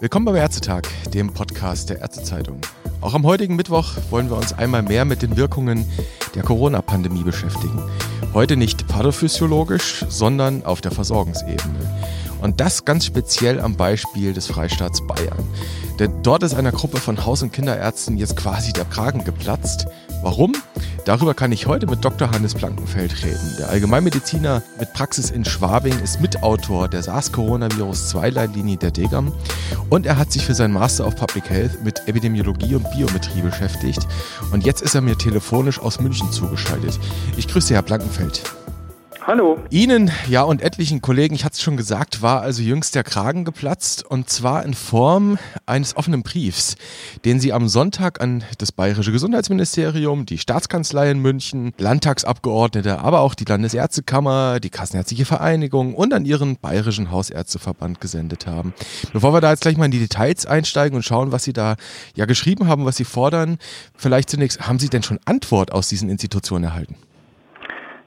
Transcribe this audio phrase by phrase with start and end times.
[0.00, 2.60] Willkommen beim Ärztetag, dem Podcast der Ärztezeitung.
[3.00, 5.88] Auch am heutigen Mittwoch wollen wir uns einmal mehr mit den Wirkungen
[6.34, 7.80] der Corona-Pandemie beschäftigen.
[8.34, 11.78] Heute nicht pathophysiologisch, sondern auf der Versorgungsebene.
[12.40, 15.38] Und das ganz speziell am Beispiel des Freistaats Bayern.
[16.00, 19.86] Denn dort ist einer Gruppe von Haus- und Kinderärzten jetzt quasi der Kragen geplatzt.
[20.22, 20.52] Warum?
[21.04, 22.30] Darüber kann ich heute mit Dr.
[22.30, 23.56] Hannes Blankenfeld reden.
[23.58, 29.32] Der Allgemeinmediziner mit Praxis in Schwabing ist Mitautor der SARS-Coronavirus-2-Leitlinie der DEGAM
[29.90, 34.06] und er hat sich für seinen Master of Public Health mit Epidemiologie und Biometrie beschäftigt.
[34.52, 37.00] Und jetzt ist er mir telefonisch aus München zugeschaltet.
[37.36, 38.42] Ich grüße Herr Blankenfeld.
[39.24, 39.56] Hallo.
[39.70, 43.44] Ihnen, ja, und etlichen Kollegen, ich hatte es schon gesagt, war also jüngst der Kragen
[43.44, 46.74] geplatzt und zwar in Form eines offenen Briefs,
[47.24, 53.36] den Sie am Sonntag an das Bayerische Gesundheitsministerium, die Staatskanzlei in München, Landtagsabgeordnete, aber auch
[53.36, 58.74] die Landesärztekammer, die Kassenärztliche Vereinigung und an Ihren Bayerischen Hausärzteverband gesendet haben.
[59.12, 61.76] Bevor wir da jetzt gleich mal in die Details einsteigen und schauen, was Sie da
[62.16, 63.58] ja geschrieben haben, was Sie fordern,
[63.94, 66.96] vielleicht zunächst, haben Sie denn schon Antwort aus diesen Institutionen erhalten?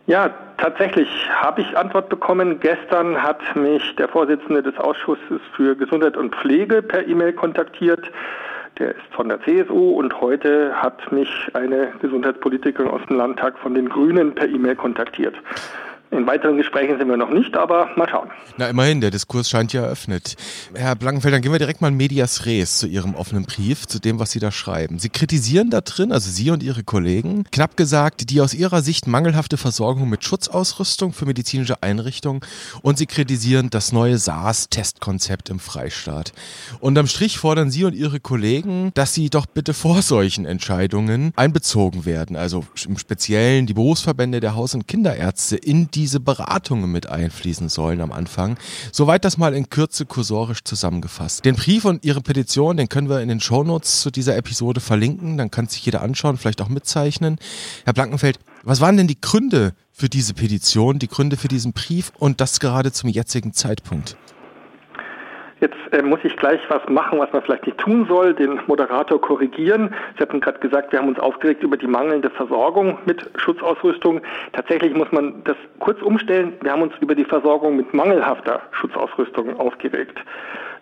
[0.07, 2.59] Ja, tatsächlich habe ich Antwort bekommen.
[2.59, 8.11] Gestern hat mich der Vorsitzende des Ausschusses für Gesundheit und Pflege per E-Mail kontaktiert.
[8.77, 13.73] Der ist von der CSU und heute hat mich eine Gesundheitspolitikerin aus dem Landtag von
[13.73, 15.35] den Grünen per E-Mail kontaktiert.
[16.11, 18.29] In weiteren Gesprächen sind wir noch nicht, aber mal schauen.
[18.57, 20.35] Na, immerhin, der Diskurs scheint ja eröffnet.
[20.73, 23.99] Herr Blankenfeld, dann gehen wir direkt mal in medias res zu Ihrem offenen Brief, zu
[23.99, 24.97] dem, was Sie da schreiben.
[24.99, 29.07] Sie kritisieren da drin, also Sie und Ihre Kollegen, knapp gesagt, die aus Ihrer Sicht
[29.07, 32.41] mangelhafte Versorgung mit Schutzausrüstung für medizinische Einrichtungen
[32.81, 36.33] und Sie kritisieren das neue SARS-Testkonzept im Freistaat.
[36.79, 42.05] Unterm Strich fordern Sie und Ihre Kollegen, dass Sie doch bitte vor solchen Entscheidungen einbezogen
[42.05, 47.07] werden, also im Speziellen die Berufsverbände der Haus- und Kinderärzte in die diese Beratungen mit
[47.07, 48.57] einfließen sollen am Anfang.
[48.91, 51.45] Soweit das mal in Kürze kursorisch zusammengefasst.
[51.45, 55.37] Den Brief und Ihre Petition, den können wir in den Shownotes zu dieser Episode verlinken.
[55.37, 57.37] Dann kann sich jeder anschauen, vielleicht auch mitzeichnen.
[57.85, 62.11] Herr Blankenfeld, was waren denn die Gründe für diese Petition, die Gründe für diesen Brief
[62.19, 64.17] und das gerade zum jetzigen Zeitpunkt?
[65.61, 69.21] Jetzt äh, muss ich gleich was machen, was man vielleicht nicht tun soll, den Moderator
[69.21, 69.93] korrigieren.
[70.17, 74.21] Sie hatten gerade gesagt, wir haben uns aufgeregt über die mangelnde Versorgung mit Schutzausrüstung.
[74.51, 76.53] Tatsächlich muss man das kurz umstellen.
[76.61, 80.19] Wir haben uns über die Versorgung mit mangelhafter Schutzausrüstung aufgeregt.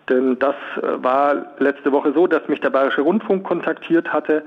[0.08, 4.42] Denn das äh, war letzte Woche so, dass mich der Bayerische Rundfunk kontaktiert hatte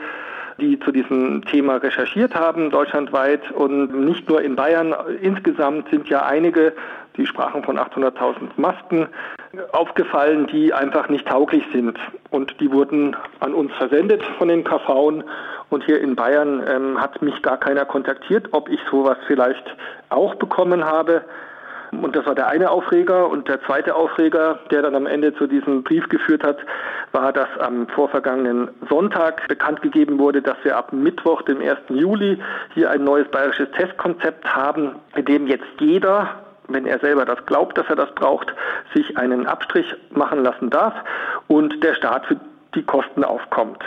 [0.59, 4.93] die zu diesem Thema recherchiert haben, deutschlandweit und nicht nur in Bayern.
[5.21, 6.73] Insgesamt sind ja einige,
[7.15, 9.07] die sprachen von 800.000 Masken,
[9.71, 11.97] aufgefallen, die einfach nicht tauglich sind.
[12.31, 15.23] Und die wurden an uns versendet von den KVen.
[15.69, 19.75] Und hier in Bayern ähm, hat mich gar keiner kontaktiert, ob ich sowas vielleicht
[20.09, 21.23] auch bekommen habe.
[21.91, 23.29] Und das war der eine Aufreger.
[23.29, 26.57] Und der zweite Aufreger, der dann am Ende zu diesem Brief geführt hat,
[27.11, 31.77] war, dass am vorvergangenen Sonntag bekannt gegeben wurde, dass wir ab Mittwoch, dem 1.
[31.89, 32.39] Juli,
[32.73, 37.77] hier ein neues bayerisches Testkonzept haben, in dem jetzt jeder wenn er selber das glaubt,
[37.77, 38.53] dass er das braucht,
[38.93, 40.93] sich einen Abstrich machen lassen darf
[41.47, 42.37] und der Staat für
[42.75, 43.83] die Kosten aufkommt.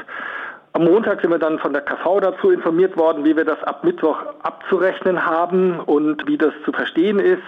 [0.72, 3.82] Am Montag sind wir dann von der KV dazu informiert worden, wie wir das ab
[3.82, 7.42] Mittwoch abzurechnen haben und wie das zu verstehen ist.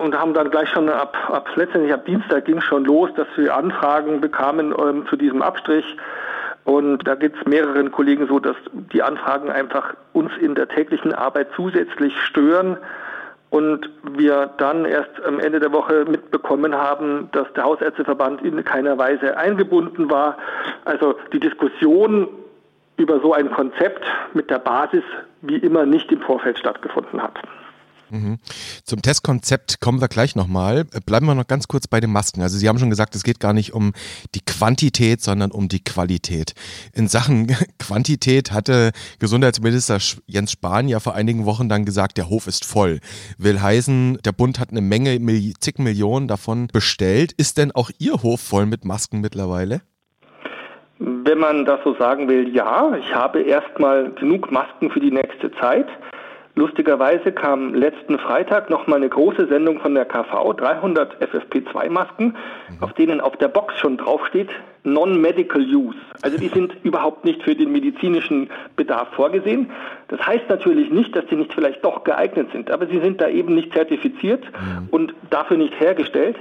[0.00, 3.26] Und haben dann gleich schon ab, ab letztendlich ab Dienstag ging es schon los, dass
[3.34, 5.84] wir Anfragen bekamen ähm, zu diesem Abstrich.
[6.62, 11.12] Und da geht es mehreren Kollegen so, dass die Anfragen einfach uns in der täglichen
[11.12, 12.76] Arbeit zusätzlich stören
[13.54, 18.98] und wir dann erst am Ende der Woche mitbekommen haben, dass der Hausärzteverband in keiner
[18.98, 20.36] Weise eingebunden war.
[20.84, 22.26] Also die Diskussion
[22.96, 25.04] über so ein Konzept mit der Basis
[25.42, 27.38] wie immer nicht im Vorfeld stattgefunden hat.
[28.10, 28.38] Mhm.
[28.84, 30.84] Zum Testkonzept kommen wir gleich nochmal.
[31.06, 32.42] Bleiben wir noch ganz kurz bei den Masken.
[32.42, 33.92] Also Sie haben schon gesagt, es geht gar nicht um
[34.34, 36.54] die Quantität, sondern um die Qualität.
[36.92, 37.46] In Sachen
[37.78, 43.00] Quantität hatte Gesundheitsminister Jens Spahn ja vor einigen Wochen dann gesagt, der Hof ist voll.
[43.38, 45.18] Will heißen, der Bund hat eine Menge,
[45.60, 47.32] zig Millionen davon bestellt.
[47.32, 49.80] Ist denn auch Ihr Hof voll mit Masken mittlerweile?
[50.98, 52.94] Wenn man das so sagen will, ja.
[52.96, 55.86] Ich habe erstmal genug Masken für die nächste Zeit.
[56.56, 62.82] Lustigerweise kam letzten Freitag noch mal eine große Sendung von der KV, 300 FFP2-Masken, mhm.
[62.82, 64.50] auf denen auf der Box schon draufsteht,
[64.84, 65.96] Non-Medical Use.
[66.22, 69.70] Also die sind überhaupt nicht für den medizinischen Bedarf vorgesehen.
[70.08, 73.28] Das heißt natürlich nicht, dass sie nicht vielleicht doch geeignet sind, aber sie sind da
[73.28, 74.88] eben nicht zertifiziert mhm.
[74.90, 76.36] und dafür nicht hergestellt.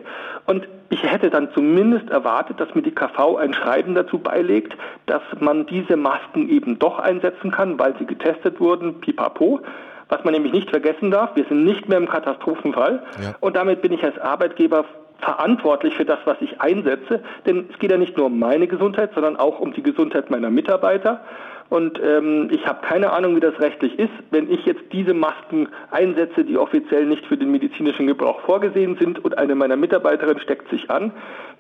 [0.45, 5.23] Und ich hätte dann zumindest erwartet, dass mir die KV ein Schreiben dazu beilegt, dass
[5.39, 9.61] man diese Masken eben doch einsetzen kann, weil sie getestet wurden, pipapo.
[10.09, 13.03] Was man nämlich nicht vergessen darf, wir sind nicht mehr im Katastrophenfall.
[13.21, 13.35] Ja.
[13.39, 14.85] Und damit bin ich als Arbeitgeber
[15.23, 17.21] verantwortlich für das, was ich einsetze.
[17.45, 20.49] Denn es geht ja nicht nur um meine Gesundheit, sondern auch um die Gesundheit meiner
[20.49, 21.21] Mitarbeiter.
[21.69, 24.11] Und ähm, ich habe keine Ahnung, wie das rechtlich ist.
[24.29, 29.23] Wenn ich jetzt diese Masken einsetze, die offiziell nicht für den medizinischen Gebrauch vorgesehen sind
[29.23, 31.11] und eine meiner Mitarbeiterinnen steckt sich an,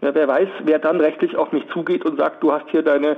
[0.01, 3.17] ja, wer weiß, wer dann rechtlich auf mich zugeht und sagt, du hast hier deine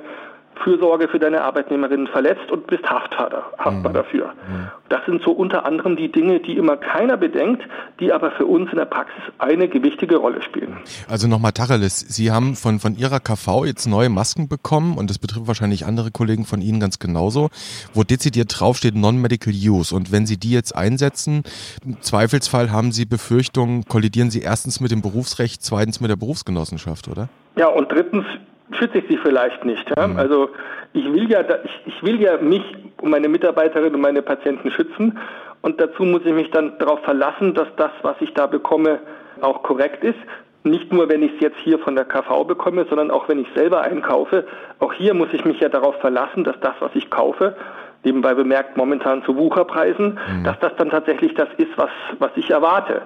[0.64, 3.94] Fürsorge für deine Arbeitnehmerinnen verletzt und bist haftbar, haftbar mhm.
[3.94, 4.26] dafür.
[4.28, 4.68] Mhm.
[4.90, 7.64] Das sind so unter anderem die Dinge, die immer keiner bedenkt,
[8.00, 10.78] die aber für uns in der Praxis eine gewichtige Rolle spielen.
[11.10, 15.20] Also nochmal Tacheles, Sie haben von, von Ihrer KV jetzt neue Masken bekommen und das
[15.20, 17.50] betrifft wahrscheinlich andere Kollegen von Ihnen ganz genauso,
[17.94, 21.44] wo dezidiert draufsteht Non-Medical Use und wenn Sie die jetzt einsetzen,
[21.84, 27.08] im Zweifelsfall haben Sie Befürchtungen, kollidieren Sie erstens mit dem Berufsrecht, zweitens mit der Berufsgenossenschaft,
[27.08, 27.30] oder?
[27.56, 28.26] Ja, und drittens
[28.72, 29.90] schütze ich sie vielleicht nicht.
[29.96, 30.08] Ja?
[30.08, 30.18] Mhm.
[30.18, 30.50] Also
[30.94, 32.64] ich will ja, ich, ich will ja mich
[33.02, 35.20] und meine Mitarbeiterinnen und meine Patienten schützen
[35.62, 39.00] und dazu muss ich mich dann darauf verlassen, dass das, was ich da bekomme,
[39.42, 40.20] auch korrekt ist.
[40.64, 43.48] Nicht nur, wenn ich es jetzt hier von der KV bekomme, sondern auch, wenn ich
[43.56, 44.46] selber einkaufe.
[44.80, 47.56] Auch hier muss ich mich ja darauf verlassen, dass das, was ich kaufe,
[48.04, 50.44] nebenbei bemerkt momentan zu Wucherpreisen, mhm.
[50.44, 51.90] dass das dann tatsächlich das ist, was,
[52.20, 53.02] was ich erwarte.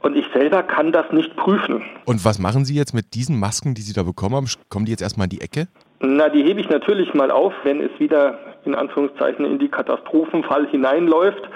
[0.00, 1.82] Und ich selber kann das nicht prüfen.
[2.04, 4.46] Und was machen Sie jetzt mit diesen Masken, die Sie da bekommen haben?
[4.68, 5.66] Kommen die jetzt erstmal in die Ecke?
[6.00, 10.68] Na, die hebe ich natürlich mal auf, wenn es wieder in Anführungszeichen in die Katastrophenfall
[10.68, 11.48] hineinläuft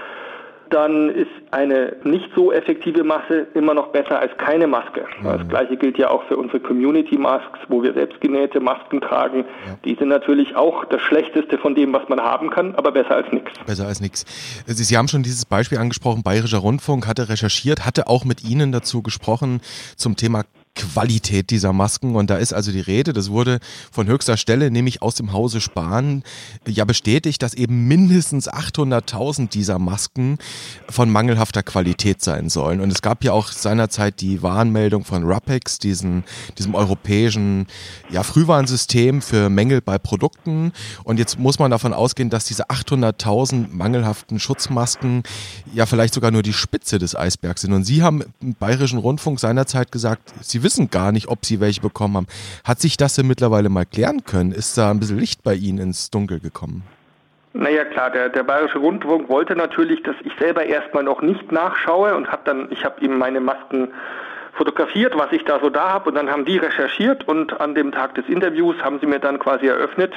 [0.72, 5.04] dann ist eine nicht so effektive Masse immer noch besser als keine Maske.
[5.20, 5.24] Mhm.
[5.24, 9.44] Das gleiche gilt ja auch für unsere Community Masks, wo wir selbstgenähte Masken tragen.
[9.66, 9.78] Ja.
[9.84, 13.30] Die sind natürlich auch das Schlechteste von dem, was man haben kann, aber besser als
[13.32, 13.52] nichts.
[13.66, 14.24] Besser als nichts.
[14.66, 18.72] Sie, Sie haben schon dieses Beispiel angesprochen, Bayerischer Rundfunk hatte recherchiert, hatte auch mit Ihnen
[18.72, 19.60] dazu gesprochen
[19.96, 22.16] zum Thema Qualität dieser Masken.
[22.16, 23.58] Und da ist also die Rede, das wurde
[23.90, 26.22] von höchster Stelle, nämlich aus dem Hause Spahn,
[26.66, 30.38] ja bestätigt, dass eben mindestens 800.000 dieser Masken
[30.88, 32.80] von mangelhafter Qualität sein sollen.
[32.80, 36.24] Und es gab ja auch seinerzeit die Warnmeldung von RAPEX, diesen,
[36.58, 37.66] diesem europäischen
[38.10, 40.72] ja, Frühwarnsystem für Mängel bei Produkten.
[41.04, 45.22] Und jetzt muss man davon ausgehen, dass diese 800.000 mangelhaften Schutzmasken
[45.74, 47.72] ja vielleicht sogar nur die Spitze des Eisbergs sind.
[47.72, 51.80] Und Sie haben im Bayerischen Rundfunk seinerzeit gesagt, Sie wissen gar nicht, ob sie welche
[51.80, 52.26] bekommen haben.
[52.64, 54.52] Hat sich das denn mittlerweile mal klären können?
[54.52, 56.82] Ist da ein bisschen Licht bei Ihnen ins Dunkel gekommen?
[57.54, 62.14] Naja klar, der, der Bayerische Rundfunk wollte natürlich, dass ich selber erstmal noch nicht nachschaue
[62.16, 63.88] und habe dann, ich habe ihm meine Masken
[64.52, 67.92] fotografiert, was ich da so da habe und dann haben die recherchiert und an dem
[67.92, 70.12] Tag des Interviews haben sie mir dann quasi eröffnet,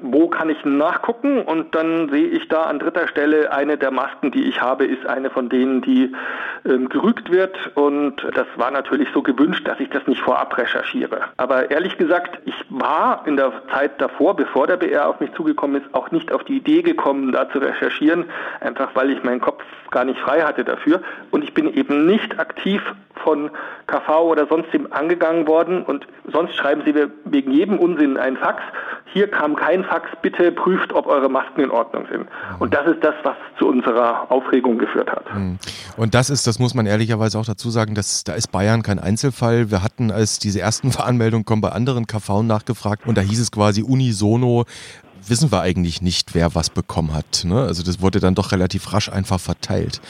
[0.00, 1.42] wo kann ich nachgucken?
[1.42, 5.06] Und dann sehe ich da an dritter Stelle eine der Masken, die ich habe, ist
[5.06, 6.12] eine von denen, die
[6.66, 7.56] ähm, gerügt wird.
[7.74, 11.22] Und das war natürlich so gewünscht, dass ich das nicht vorab recherchiere.
[11.36, 15.80] Aber ehrlich gesagt, ich war in der Zeit davor, bevor der BR auf mich zugekommen
[15.80, 18.24] ist, auch nicht auf die Idee gekommen, da zu recherchieren,
[18.60, 21.00] einfach weil ich meinen Kopf gar nicht frei hatte dafür.
[21.30, 22.82] Und ich bin eben nicht aktiv
[23.22, 23.50] von
[23.86, 26.94] KV oder sonstigem angegangen worden und sonst schreiben Sie
[27.24, 28.62] wegen jedem Unsinn einen Fax.
[29.12, 32.26] Hier kam kein Fax, bitte prüft, ob eure Masken in Ordnung sind.
[32.58, 35.32] Und das ist das, was zu unserer Aufregung geführt hat.
[35.32, 35.58] Hm.
[35.96, 38.98] Und das ist, das muss man ehrlicherweise auch dazu sagen, dass da ist Bayern kein
[38.98, 39.70] Einzelfall.
[39.70, 43.52] Wir hatten, als diese ersten Veranmeldungen kommen, bei anderen KV nachgefragt und da hieß es
[43.52, 44.64] quasi unisono,
[45.26, 47.44] wissen wir eigentlich nicht, wer was bekommen hat.
[47.44, 47.60] Ne?
[47.60, 50.00] Also das wurde dann doch relativ rasch einfach verteilt.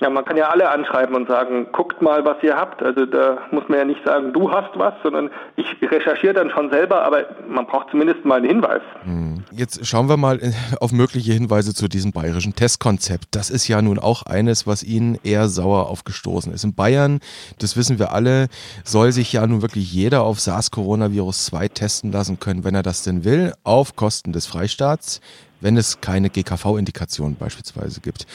[0.00, 2.82] Ja, man kann ja alle anschreiben und sagen, guckt mal, was ihr habt.
[2.82, 6.70] Also da muss man ja nicht sagen, du hast was, sondern ich recherchiere dann schon
[6.70, 8.82] selber, aber man braucht zumindest mal einen Hinweis.
[9.02, 9.42] Hm.
[9.50, 13.26] Jetzt schauen wir mal äh, auf mögliche Hinweise zu diesem bayerischen Testkonzept.
[13.32, 16.62] Das ist ja nun auch eines, was Ihnen eher sauer aufgestoßen ist.
[16.62, 17.18] In Bayern,
[17.58, 18.46] das wissen wir alle,
[18.84, 23.02] soll sich ja nun wirklich jeder auf SARS-Coronavirus 2 testen lassen können, wenn er das
[23.02, 25.20] denn will, auf Kosten des Freistaats
[25.60, 28.26] wenn es keine GKV-Indikation beispielsweise gibt.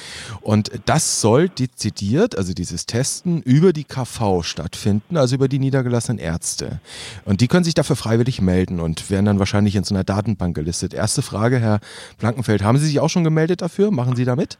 [0.41, 6.19] Und das soll dezidiert, also dieses Testen, über die KV stattfinden, also über die niedergelassenen
[6.19, 6.79] Ärzte.
[7.25, 10.55] Und die können sich dafür freiwillig melden und werden dann wahrscheinlich in so einer Datenbank
[10.55, 10.93] gelistet.
[10.93, 11.79] Erste Frage, Herr
[12.19, 13.91] Blankenfeld, haben Sie sich auch schon gemeldet dafür?
[13.91, 14.57] Machen Sie da mit?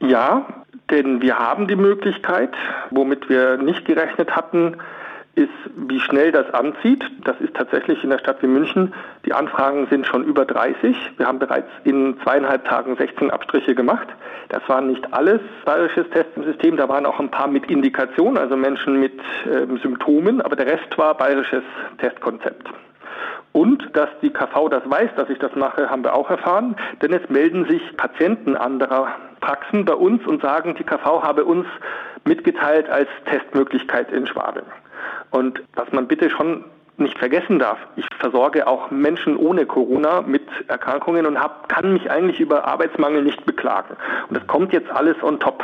[0.00, 0.46] Ja,
[0.90, 2.50] denn wir haben die Möglichkeit,
[2.90, 4.76] womit wir nicht gerechnet hatten,
[5.36, 7.04] ist, wie schnell das anzieht.
[7.24, 8.94] Das ist tatsächlich in der Stadt wie München.
[9.26, 10.96] Die Anfragen sind schon über 30.
[11.18, 14.08] Wir haben bereits in zweieinhalb Tagen 16 Abstriche gemacht.
[14.48, 16.78] Das waren nicht alles bayerisches Test im System.
[16.78, 20.40] Da waren auch ein paar mit Indikation, also Menschen mit äh, Symptomen.
[20.40, 21.62] Aber der Rest war bayerisches
[21.98, 22.68] Testkonzept.
[23.52, 26.76] Und dass die KV das weiß, dass ich das mache, haben wir auch erfahren.
[27.02, 29.08] Denn es melden sich Patienten anderer
[29.40, 31.66] Praxen bei uns und sagen, die KV habe uns
[32.24, 34.64] mitgeteilt als Testmöglichkeit in Schwabing.
[35.30, 36.64] Und was man bitte schon
[36.98, 42.10] nicht vergessen darf, ich versorge auch Menschen ohne Corona mit Erkrankungen und hab, kann mich
[42.10, 43.96] eigentlich über Arbeitsmangel nicht beklagen.
[44.28, 45.62] Und das kommt jetzt alles on top.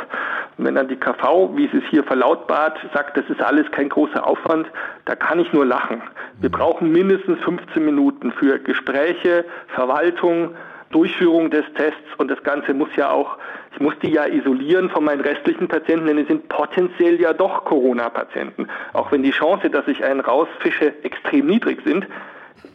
[0.57, 3.89] Und wenn dann die KV, wie sie es hier verlautbart, sagt, das ist alles kein
[3.89, 4.67] großer Aufwand,
[5.05, 6.01] da kann ich nur lachen.
[6.39, 6.53] Wir mhm.
[6.53, 10.51] brauchen mindestens 15 Minuten für Gespräche, Verwaltung,
[10.93, 13.37] Durchführung des Tests und das Ganze muss ja auch,
[13.73, 17.65] ich muss die ja isolieren von meinen restlichen Patienten, denn die sind potenziell ja doch
[17.65, 18.67] Corona-Patienten.
[18.93, 22.07] Auch wenn die Chance, dass ich einen rausfische, extrem niedrig sind,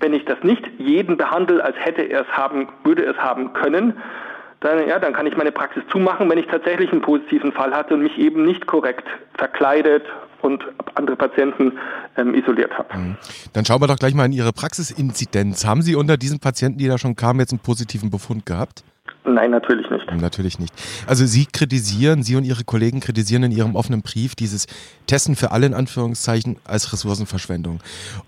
[0.00, 3.94] wenn ich das nicht jeden behandle, als hätte er es haben, würde es haben können,
[4.60, 7.94] dann, ja, dann kann ich meine Praxis zumachen, wenn ich tatsächlich einen positiven Fall hatte
[7.94, 10.04] und mich eben nicht korrekt verkleidet
[10.49, 10.64] und
[10.95, 11.78] andere Patienten
[12.17, 12.97] ähm, isoliert habe.
[12.97, 13.17] Mhm.
[13.52, 15.64] Dann schauen wir doch gleich mal in Ihre Praxisinzidenz.
[15.64, 18.83] Haben Sie unter diesen Patienten, die da schon kamen, jetzt einen positiven Befund gehabt?
[19.35, 20.06] Nein, natürlich nicht.
[20.20, 20.73] Natürlich nicht.
[21.06, 24.66] Also Sie kritisieren, Sie und Ihre Kollegen kritisieren in Ihrem offenen Brief dieses
[25.06, 27.80] Testen für alle in Anführungszeichen als Ressourcenverschwendung.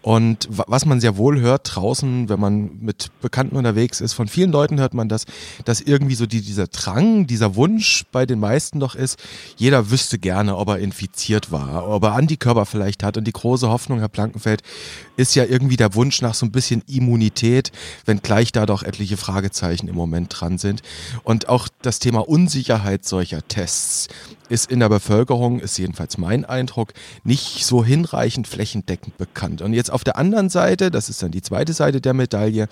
[0.03, 4.53] Und was man sehr wohl hört draußen, wenn man mit Bekannten unterwegs ist, von vielen
[4.53, 5.25] Leuten hört man das,
[5.65, 9.19] dass irgendwie so die, dieser Drang, dieser Wunsch bei den meisten doch ist,
[9.57, 13.17] jeder wüsste gerne, ob er infiziert war, ob er Antikörper vielleicht hat.
[13.17, 14.63] Und die große Hoffnung, Herr Blankenfeld,
[15.17, 17.73] ist ja irgendwie der Wunsch nach so ein bisschen Immunität,
[18.07, 20.83] wenngleich da doch etliche Fragezeichen im Moment dran sind.
[21.23, 24.09] Und auch das Thema Unsicherheit solcher Tests
[24.51, 26.93] ist in der Bevölkerung, ist jedenfalls mein Eindruck,
[27.23, 29.63] nicht so hinreichend flächendeckend bekannt.
[29.63, 32.69] Und jetzt auf der anderen Seite, das ist dann die zweite Seite der Medaille,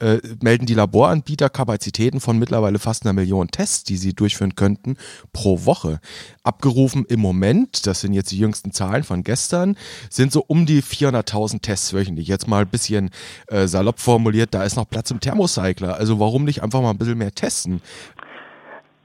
[0.00, 4.96] äh, melden die Laboranbieter Kapazitäten von mittlerweile fast einer Million Tests, die sie durchführen könnten,
[5.32, 5.98] pro Woche.
[6.42, 9.76] Abgerufen im Moment, das sind jetzt die jüngsten Zahlen von gestern,
[10.10, 12.28] sind so um die 400.000 Tests wöchentlich.
[12.28, 13.10] Jetzt mal ein bisschen
[13.48, 15.96] äh, salopp formuliert, da ist noch Platz im Thermocycler.
[15.96, 17.80] Also warum nicht einfach mal ein bisschen mehr testen?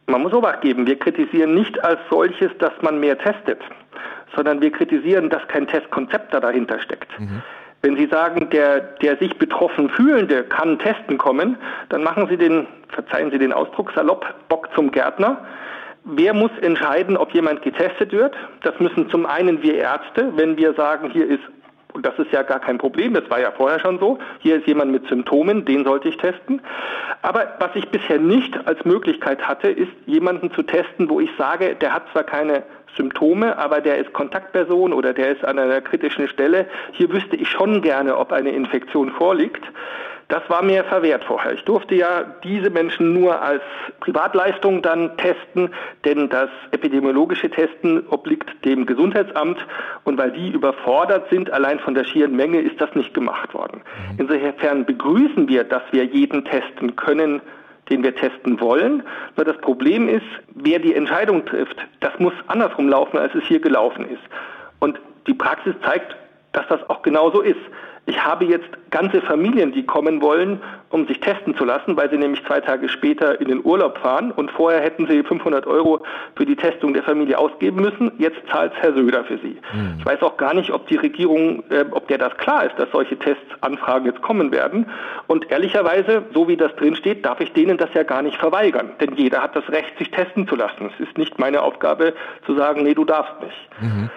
[0.09, 3.61] Man muss Obacht geben, wir kritisieren nicht als solches, dass man mehr testet,
[4.35, 7.19] sondern wir kritisieren, dass kein Testkonzept da dahinter steckt.
[7.19, 7.41] Mhm.
[7.81, 11.57] Wenn Sie sagen, der, der sich betroffen fühlende kann testen kommen,
[11.89, 15.45] dann machen Sie den, verzeihen Sie den Ausdruck, salopp Bock zum Gärtner.
[16.03, 18.35] Wer muss entscheiden, ob jemand getestet wird?
[18.63, 21.43] Das müssen zum einen wir Ärzte, wenn wir sagen, hier ist
[21.99, 24.19] und das ist ja gar kein Problem, das war ja vorher schon so.
[24.39, 26.61] Hier ist jemand mit Symptomen, den sollte ich testen.
[27.21, 31.75] Aber was ich bisher nicht als Möglichkeit hatte, ist jemanden zu testen, wo ich sage,
[31.75, 32.63] der hat zwar keine
[32.95, 36.67] Symptome, aber der ist Kontaktperson oder der ist an einer kritischen Stelle.
[36.93, 39.65] Hier wüsste ich schon gerne, ob eine Infektion vorliegt.
[40.29, 41.53] Das war mir verwehrt vorher.
[41.53, 43.63] Ich durfte ja diese Menschen nur als
[43.99, 45.73] Privatleistung dann testen,
[46.05, 49.57] denn das epidemiologische Testen obliegt dem Gesundheitsamt
[50.03, 53.81] und weil die überfordert sind, allein von der schieren Menge, ist das nicht gemacht worden.
[54.17, 54.29] Mhm.
[54.29, 57.41] Insofern begrüßen wir, dass wir jeden testen können,
[57.89, 59.01] den wir testen wollen.
[59.35, 63.59] Nur das Problem ist, wer die Entscheidung trifft, das muss andersrum laufen, als es hier
[63.59, 64.21] gelaufen ist.
[64.79, 66.15] Und die Praxis zeigt,
[66.51, 67.59] dass das auch genauso ist.
[68.09, 72.17] Ich habe jetzt ganze Familien, die kommen wollen, um sich testen zu lassen, weil sie
[72.17, 76.01] nämlich zwei Tage später in den Urlaub fahren und vorher hätten sie 500 Euro
[76.35, 78.11] für die Testung der Familie ausgeben müssen.
[78.17, 79.59] Jetzt zahlt Herr Söder für sie.
[79.73, 79.97] Mhm.
[79.99, 82.89] Ich weiß auch gar nicht, ob die Regierung, äh, ob der das klar ist, dass
[82.91, 84.87] solche Testanfragen jetzt kommen werden.
[85.27, 88.89] Und ehrlicherweise, so wie das drin steht, darf ich denen das ja gar nicht verweigern.
[88.99, 90.89] Denn jeder hat das Recht, sich testen zu lassen.
[90.95, 92.13] Es ist nicht meine Aufgabe
[92.47, 93.69] zu sagen, nee, du darfst nicht.
[93.81, 94.09] Mhm.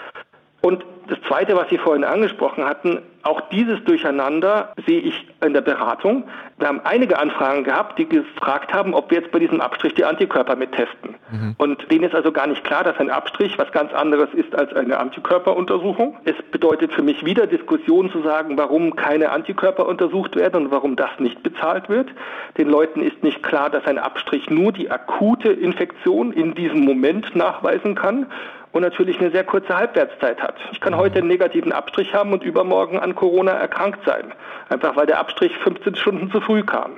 [0.63, 5.61] Und das Zweite, was Sie vorhin angesprochen hatten, auch dieses Durcheinander sehe ich in der
[5.61, 6.25] Beratung.
[6.59, 10.05] Wir haben einige Anfragen gehabt, die gefragt haben, ob wir jetzt bei diesem Abstrich die
[10.05, 11.17] Antikörper mittesten.
[11.31, 11.55] Mhm.
[11.59, 14.73] Und denen ist also gar nicht klar, dass ein Abstrich was ganz anderes ist als
[14.75, 16.17] eine Antikörperuntersuchung.
[16.25, 20.97] Es bedeutet für mich wieder Diskussion zu sagen, warum keine Antikörper untersucht werden und warum
[20.97, 22.11] das nicht bezahlt wird.
[22.59, 27.35] Den Leuten ist nicht klar, dass ein Abstrich nur die akute Infektion in diesem Moment
[27.35, 28.27] nachweisen kann
[28.73, 30.57] und natürlich eine sehr kurze Halbwertszeit hat.
[30.73, 34.33] Ich kann heute einen negativen Abstrich haben und übermorgen an Corona erkrankt sein,
[34.69, 36.93] einfach weil der Abstrich 15 Stunden zu früh kam.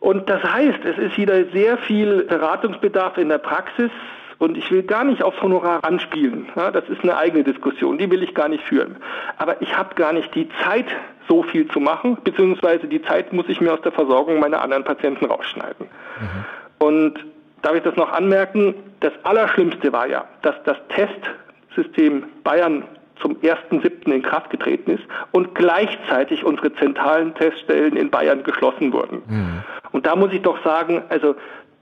[0.00, 3.90] Und das heißt, es ist wieder sehr viel Beratungsbedarf in der Praxis
[4.38, 6.48] und ich will gar nicht aufs Honorar anspielen.
[6.56, 8.96] Ja, das ist eine eigene Diskussion, die will ich gar nicht führen.
[9.38, 10.86] Aber ich habe gar nicht die Zeit,
[11.26, 14.84] so viel zu machen, beziehungsweise die Zeit muss ich mir aus der Versorgung meiner anderen
[14.84, 15.86] Patienten rausschneiden.
[16.20, 16.86] Mhm.
[16.86, 17.24] Und
[17.64, 18.74] Darf ich das noch anmerken?
[19.00, 22.84] Das Allerschlimmste war ja, dass das Testsystem Bayern
[23.22, 24.12] zum 1.7.
[24.12, 29.22] in Kraft getreten ist und gleichzeitig unsere zentralen Teststellen in Bayern geschlossen wurden.
[29.26, 29.62] Mhm.
[29.92, 31.36] Und da muss ich doch sagen, also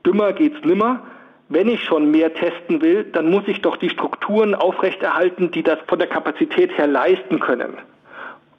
[0.07, 1.01] dümmer geht's nimmer.
[1.49, 5.79] Wenn ich schon mehr testen will, dann muss ich doch die Strukturen aufrechterhalten, die das
[5.89, 7.77] von der Kapazität her leisten können.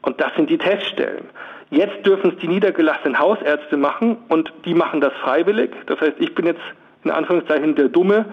[0.01, 1.29] Und das sind die Teststellen.
[1.69, 5.71] Jetzt dürfen es die niedergelassenen Hausärzte machen und die machen das freiwillig.
[5.85, 6.61] Das heißt, ich bin jetzt
[7.03, 8.25] in Anführungszeichen der Dumme,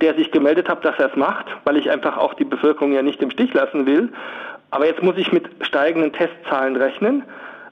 [0.00, 3.02] der sich gemeldet hat, dass er es macht, weil ich einfach auch die Bevölkerung ja
[3.02, 4.12] nicht im Stich lassen will.
[4.70, 7.22] Aber jetzt muss ich mit steigenden Testzahlen rechnen.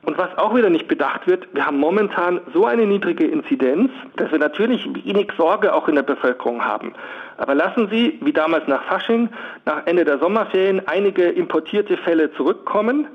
[0.05, 4.31] Und was auch wieder nicht bedacht wird, wir haben momentan so eine niedrige Inzidenz, dass
[4.31, 6.95] wir natürlich wenig Sorge auch in der Bevölkerung haben.
[7.39, 9.31] Aber lassen Sie, wie damals nach Fasching,
[9.65, 13.09] nach Ende der Sommerferien einige importierte Fälle zurückkommen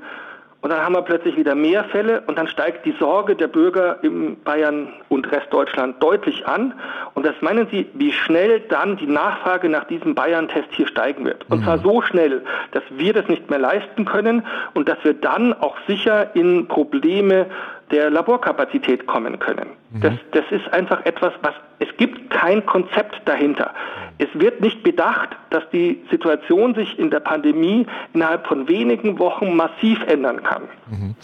[0.62, 3.98] und dann haben wir plötzlich wieder mehr Fälle und dann steigt die Sorge der Bürger
[4.02, 6.74] in Bayern und Restdeutschland deutlich an.
[7.14, 11.46] Und das meinen Sie, wie schnell dann die Nachfrage nach diesem Bayern-Test hier steigen wird.
[11.48, 11.64] Und mhm.
[11.64, 15.76] zwar so schnell, dass wir das nicht mehr leisten können und dass wir dann auch
[15.86, 17.46] sicher in Probleme
[17.90, 19.79] der Laborkapazität kommen können.
[19.92, 20.00] Mhm.
[20.00, 23.72] Das, das ist einfach etwas, was es gibt kein Konzept dahinter.
[24.18, 29.56] Es wird nicht bedacht, dass die Situation sich in der Pandemie innerhalb von wenigen Wochen
[29.56, 30.64] massiv ändern kann.
[30.90, 31.14] Mhm.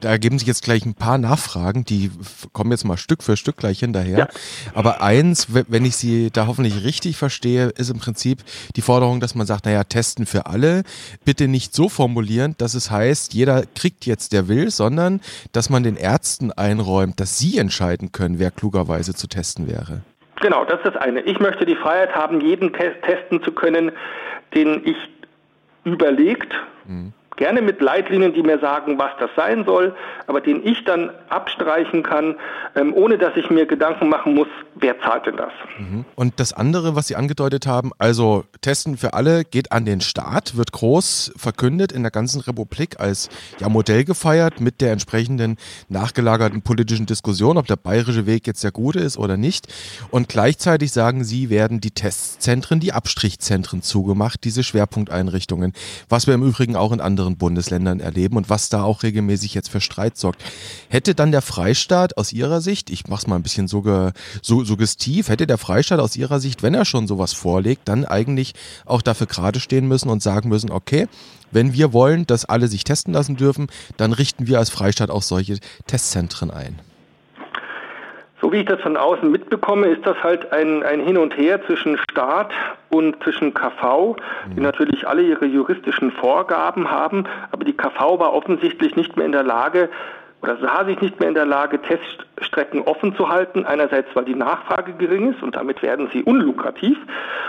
[0.00, 2.10] Da ergeben sich jetzt gleich ein paar Nachfragen, die
[2.52, 4.18] kommen jetzt mal Stück für Stück gleich hinterher.
[4.18, 4.28] Ja.
[4.74, 8.44] Aber eins, wenn ich Sie da hoffentlich richtig verstehe, ist im Prinzip
[8.76, 10.82] die Forderung, dass man sagt, naja, testen für alle.
[11.24, 15.20] Bitte nicht so formulieren, dass es heißt, jeder kriegt jetzt, der will, sondern
[15.52, 20.02] dass man den Ärzten einräumt, dass sie entscheiden können, wer klugerweise zu testen wäre.
[20.40, 21.20] Genau, das ist das eine.
[21.22, 23.92] Ich möchte die Freiheit haben, jeden testen zu können,
[24.54, 24.96] den ich
[25.84, 26.52] überlegt,
[26.86, 29.94] mhm gerne mit Leitlinien, die mir sagen, was das sein soll,
[30.26, 32.36] aber den ich dann abstreichen kann,
[32.74, 35.52] ähm, ohne dass ich mir Gedanken machen muss, wer zahlt denn das.
[35.78, 36.04] Mhm.
[36.14, 40.56] Und das andere, was Sie angedeutet haben, also Testen für alle geht an den Staat,
[40.56, 43.28] wird groß verkündet in der ganzen Republik als
[43.58, 45.56] ja, Modell gefeiert mit der entsprechenden
[45.88, 49.68] nachgelagerten politischen Diskussion, ob der bayerische Weg jetzt der gute ist oder nicht.
[50.10, 55.72] Und gleichzeitig sagen Sie, werden die Testzentren, die Abstrichzentren zugemacht, diese Schwerpunkteinrichtungen,
[56.08, 59.54] was wir im Übrigen auch in anderen anderen Bundesländern erleben und was da auch regelmäßig
[59.54, 60.42] jetzt für Streit sorgt.
[60.88, 65.28] Hätte dann der Freistaat aus Ihrer Sicht, ich mache es mal ein bisschen sugge, suggestiv,
[65.28, 68.54] hätte der Freistaat aus Ihrer Sicht, wenn er schon sowas vorlegt, dann eigentlich
[68.84, 71.08] auch dafür gerade stehen müssen und sagen müssen, okay,
[71.50, 73.66] wenn wir wollen, dass alle sich testen lassen dürfen,
[73.96, 76.78] dann richten wir als Freistaat auch solche Testzentren ein.
[78.46, 81.60] So wie ich das von außen mitbekomme, ist das halt ein, ein Hin und Her
[81.66, 82.52] zwischen Staat
[82.90, 84.14] und zwischen KV,
[84.54, 84.62] die mhm.
[84.62, 89.42] natürlich alle ihre juristischen Vorgaben haben, aber die KV war offensichtlich nicht mehr in der
[89.42, 89.88] Lage,
[90.42, 93.66] oder sah sich nicht mehr in der Lage, Teststrecken offen zu halten.
[93.66, 96.98] Einerseits, weil die Nachfrage gering ist und damit werden sie unlukrativ.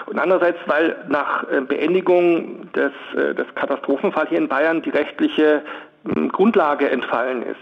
[0.08, 5.62] Und andererseits, weil nach äh, Beendigung des, äh, des Katastrophenfalls hier in Bayern die rechtliche
[6.06, 7.60] hm, Grundlage entfallen ist.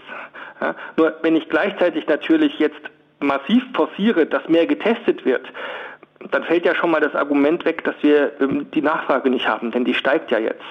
[0.62, 2.80] Ja, nur wenn ich gleichzeitig natürlich jetzt
[3.20, 5.46] massiv forciere, dass mehr getestet wird,
[6.30, 9.70] dann fällt ja schon mal das Argument weg, dass wir ähm, die Nachfrage nicht haben,
[9.70, 10.64] denn die steigt ja jetzt.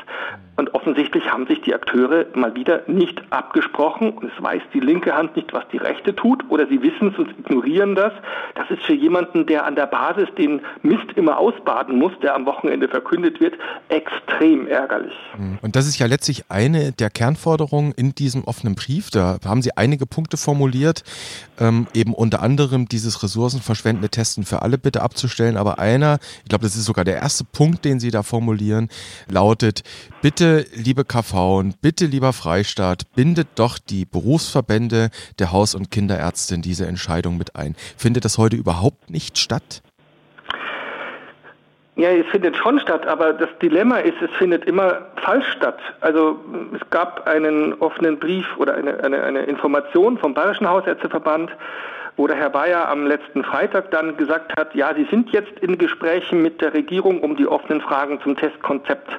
[0.58, 5.14] Und offensichtlich haben sich die Akteure mal wieder nicht abgesprochen und es weiß die linke
[5.14, 8.14] Hand nicht, was die rechte tut oder sie wissen es und ignorieren das.
[8.56, 12.46] Das ist für jemanden, der an der Basis den Mist immer ausbaden muss, der am
[12.46, 13.56] Wochenende verkündet wird,
[13.90, 15.14] extrem ärgerlich.
[15.38, 15.60] Mhm.
[15.62, 19.10] Und das ist ja letztlich eine der Kernforderungen in diesem offenen Brief.
[19.10, 21.04] Da haben Sie einige Punkte formuliert,
[21.60, 25.58] ähm, eben unter anderem dieses ressourcenverschwendende Testen für alle bitte abzustellen.
[25.58, 28.88] Aber einer, ich glaube, das ist sogar der erste Punkt, den Sie da formulieren,
[29.28, 29.84] lautet,
[30.22, 35.90] bitte Bitte, liebe KV und bitte, lieber Freistaat, bindet doch die Berufsverbände der Haus- und
[35.90, 37.76] Kinderärzte in diese Entscheidung mit ein.
[37.98, 39.82] Findet das heute überhaupt nicht statt?
[41.96, 45.80] Ja, es findet schon statt, aber das Dilemma ist, es findet immer falsch statt.
[46.02, 46.40] Also
[46.76, 51.50] es gab einen offenen Brief oder eine, eine, eine Information vom Bayerischen Hausärzteverband,
[52.18, 55.78] wo der Herr Bayer am letzten Freitag dann gesagt hat, ja, Sie sind jetzt in
[55.78, 59.10] Gesprächen mit der Regierung, um die offenen Fragen zum Testkonzept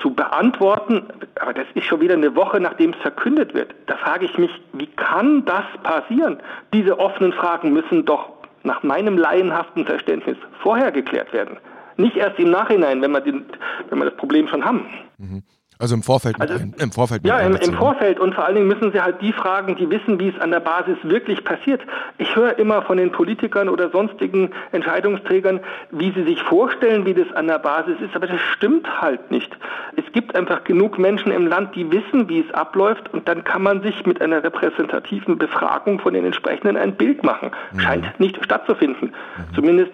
[0.00, 1.06] zu beantworten.
[1.40, 3.74] Aber das ist schon wieder eine Woche, nachdem es verkündet wird.
[3.86, 6.38] Da frage ich mich, wie kann das passieren?
[6.72, 8.30] Diese offenen Fragen müssen doch
[8.64, 11.58] nach meinem laienhaften Verständnis vorher geklärt werden.
[11.96, 13.44] Nicht erst im Nachhinein, wenn wir, den,
[13.88, 14.86] wenn wir das Problem schon haben.
[15.18, 15.42] Mhm.
[15.78, 16.40] Also im Vorfeld.
[16.40, 17.26] Also, ein, im Vorfeld.
[17.26, 18.20] Ja, im, im, Vorfeld.
[18.20, 20.60] Und vor allen Dingen müssen Sie halt die fragen, die wissen, wie es an der
[20.60, 21.80] Basis wirklich passiert.
[22.18, 25.60] Ich höre immer von den Politikern oder sonstigen Entscheidungsträgern,
[25.90, 28.14] wie sie sich vorstellen, wie das an der Basis ist.
[28.14, 29.56] Aber das stimmt halt nicht.
[29.96, 33.12] Es gibt einfach genug Menschen im Land, die wissen, wie es abläuft.
[33.12, 37.50] Und dann kann man sich mit einer repräsentativen Befragung von den entsprechenden ein Bild machen.
[37.72, 37.80] Mhm.
[37.80, 39.08] Scheint nicht stattzufinden.
[39.08, 39.54] Mhm.
[39.56, 39.92] Zumindest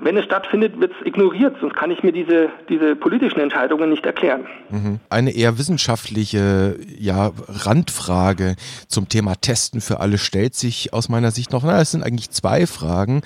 [0.00, 4.06] Wenn es stattfindet, wird es ignoriert, sonst kann ich mir diese, diese politischen Entscheidungen nicht
[4.06, 4.46] erklären.
[4.70, 5.00] Mhm.
[5.10, 8.54] Eine eher wissenschaftliche ja, Randfrage
[8.86, 11.64] zum Thema Testen für alle stellt sich aus meiner Sicht noch.
[11.64, 13.22] Na, es sind eigentlich zwei Fragen,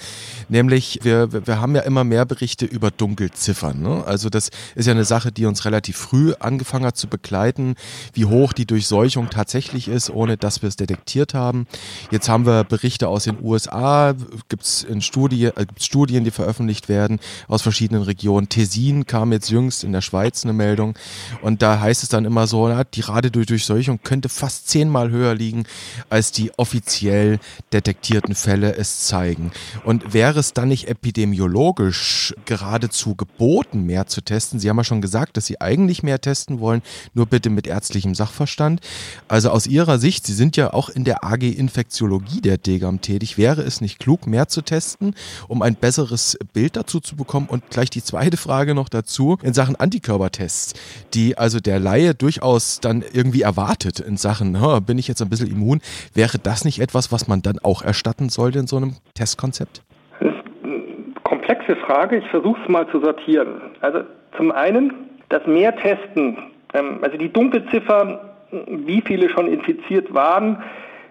[0.48, 3.82] nämlich wir, wir haben ja immer mehr Berichte über Dunkelziffern.
[3.82, 4.04] Ne?
[4.06, 7.74] Also das ist ja eine Sache, die uns relativ früh angefangen hat zu begleiten,
[8.14, 11.66] wie hoch die Durchseuchung tatsächlich ist, ohne dass wir es detektiert haben.
[12.10, 14.14] Jetzt haben wir Berichte aus den USA,
[14.48, 18.48] gibt es Studie, äh, Studien, die veröffentlicht werden aus verschiedenen Regionen.
[18.48, 20.94] Tessin kam jetzt jüngst in der Schweiz eine Meldung
[21.40, 25.10] und da heißt es dann immer so, na, die Rate durch Durchseuchung könnte fast zehnmal
[25.10, 25.64] höher liegen,
[26.08, 27.38] als die offiziell
[27.72, 29.52] detektierten Fälle es zeigen.
[29.84, 34.58] Und wäre es dann nicht epidemiologisch geradezu geboten, mehr zu testen?
[34.58, 36.82] Sie haben ja schon gesagt, dass Sie eigentlich mehr testen wollen,
[37.14, 38.80] nur bitte mit ärztlichem Sachverstand.
[39.28, 43.38] Also aus Ihrer Sicht, Sie sind ja auch in der AG Infektiologie der DGAM tätig,
[43.38, 45.14] wäre es nicht klug, mehr zu testen,
[45.48, 47.46] um ein besseres Bild dazu zu bekommen?
[47.48, 50.74] Und gleich die zweite Frage noch dazu in Sachen Antikörpertests,
[51.14, 55.50] die also der Laie durchaus dann irgendwie erwartet in Sachen, bin ich jetzt ein bisschen
[55.50, 55.80] immun,
[56.14, 59.82] wäre das nicht etwas, was man dann auch erstatten sollte in so einem Testkonzept?
[60.20, 62.18] Das ist eine komplexe Frage.
[62.18, 63.60] Ich versuche es mal zu sortieren.
[63.80, 64.00] Also
[64.36, 64.92] zum einen,
[65.28, 66.38] das Mehrtesten,
[66.74, 70.62] ähm, also die Dunkelziffer wie viele schon infiziert waren,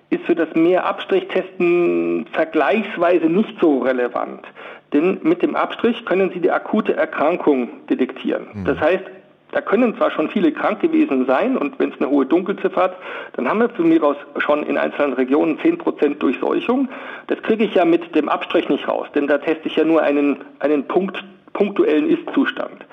[0.10, 4.45] ist für das Mehr-Abstrichtesten vergleichsweise nicht so relevant.
[4.93, 8.47] Denn mit dem Abstrich können Sie die akute Erkrankung detektieren.
[8.54, 8.65] Mhm.
[8.65, 9.04] Das heißt,
[9.51, 12.97] da können zwar schon viele krank gewesen sein und wenn es eine hohe Dunkelziffer hat,
[13.34, 16.88] dann haben wir von mir aus schon in einzelnen Regionen 10% Durchseuchung.
[17.27, 20.01] Das kriege ich ja mit dem Abstrich nicht raus, denn da teste ich ja nur
[20.01, 21.21] einen, einen Punkt,
[21.54, 22.86] punktuellen Ist-Zustand.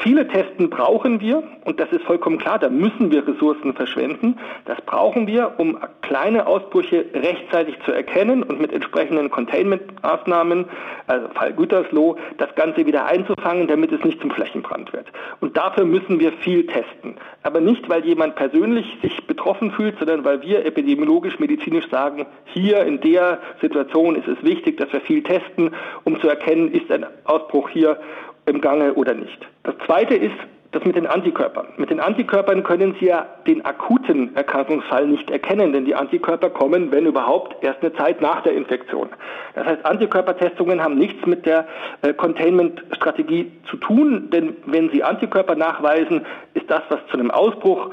[0.00, 4.38] Viele Testen brauchen wir und das ist vollkommen klar, da müssen wir Ressourcen verschwenden.
[4.66, 10.66] Das brauchen wir, um kleine Ausbrüche rechtzeitig zu erkennen und mit entsprechenden Containment-Maßnahmen,
[11.06, 15.06] also Fall Gütersloh, das Ganze wieder einzufangen, damit es nicht zum Flächenbrand wird.
[15.40, 17.16] Und dafür müssen wir viel testen.
[17.42, 22.84] Aber nicht, weil jemand persönlich sich betroffen fühlt, sondern weil wir epidemiologisch, medizinisch sagen, hier
[22.84, 27.06] in der Situation ist es wichtig, dass wir viel testen, um zu erkennen, ist ein
[27.24, 27.98] Ausbruch hier
[28.46, 29.46] im Gange oder nicht.
[29.64, 30.36] Das Zweite ist
[30.72, 31.68] das mit den Antikörpern.
[31.76, 36.92] Mit den Antikörpern können Sie ja den akuten Erkrankungsfall nicht erkennen, denn die Antikörper kommen,
[36.92, 39.08] wenn überhaupt, erst eine Zeit nach der Infektion.
[39.54, 41.66] Das heißt, Antikörpertestungen haben nichts mit der
[42.02, 47.90] äh, Containment-Strategie zu tun, denn wenn Sie Antikörper nachweisen, ist das, was zu einem Ausbruch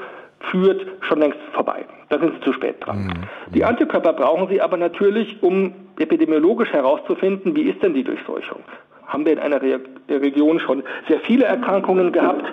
[0.50, 1.86] führt, schon längst vorbei.
[2.10, 3.06] Da sind Sie zu spät dran.
[3.06, 3.54] Mhm.
[3.54, 8.60] Die Antikörper brauchen Sie aber natürlich, um epidemiologisch herauszufinden, wie ist denn die Durchseuchung
[9.06, 9.62] haben wir in einer
[10.08, 12.44] Re Region schon sehr viele Erkrankungen gehabt.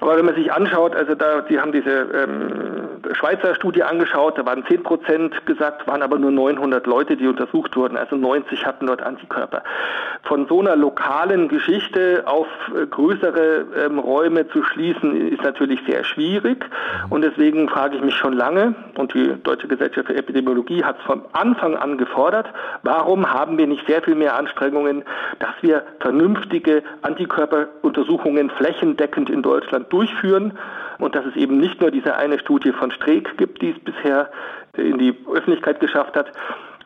[0.00, 4.46] Aber wenn man sich anschaut, also da, die haben diese ähm, Schweizer Studie angeschaut, da
[4.46, 8.86] waren 10 Prozent gesagt, waren aber nur 900 Leute, die untersucht wurden, also 90 hatten
[8.86, 9.62] dort Antikörper.
[10.24, 16.04] Von so einer lokalen Geschichte auf äh, größere ähm, Räume zu schließen, ist natürlich sehr
[16.04, 16.64] schwierig.
[17.08, 21.04] Und deswegen frage ich mich schon lange, und die Deutsche Gesellschaft für Epidemiologie hat es
[21.04, 22.46] von Anfang an gefordert,
[22.82, 25.04] warum haben wir nicht sehr viel mehr Anstrengungen,
[25.38, 30.58] dass wir vernünftige Antikörperuntersuchungen flächendeckend in Deutschland durchführen
[31.00, 34.30] und dass es eben nicht nur diese eine Studie von Streeck gibt, die es bisher
[34.76, 36.32] in die Öffentlichkeit geschafft hat.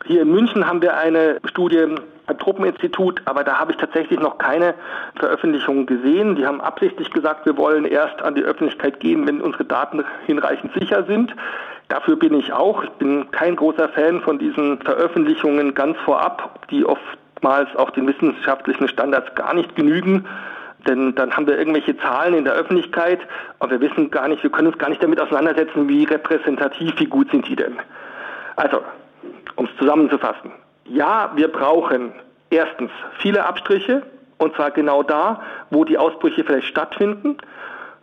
[0.06, 1.86] Hier in München haben wir eine Studie
[2.26, 4.74] beim Truppeninstitut, aber da habe ich tatsächlich noch keine
[5.16, 6.36] Veröffentlichung gesehen.
[6.36, 10.72] Die haben absichtlich gesagt, wir wollen erst an die Öffentlichkeit gehen, wenn unsere Daten hinreichend
[10.74, 11.34] sicher sind.
[11.88, 12.82] Dafür bin ich auch.
[12.82, 18.88] Ich bin kein großer Fan von diesen Veröffentlichungen ganz vorab, die oftmals auch den wissenschaftlichen
[18.88, 20.26] Standards gar nicht genügen.
[20.86, 23.20] Denn dann haben wir irgendwelche Zahlen in der Öffentlichkeit,
[23.58, 27.06] aber wir wissen gar nicht, wir können uns gar nicht damit auseinandersetzen, wie repräsentativ, wie
[27.06, 27.76] gut sind die denn.
[28.56, 28.82] Also,
[29.56, 30.52] um es zusammenzufassen.
[30.84, 32.12] Ja, wir brauchen
[32.50, 34.02] erstens viele Abstriche,
[34.38, 37.38] und zwar genau da, wo die Ausbrüche vielleicht stattfinden.